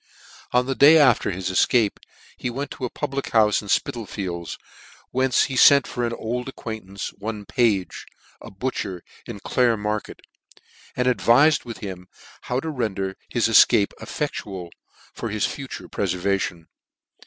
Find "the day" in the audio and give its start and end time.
0.65-0.97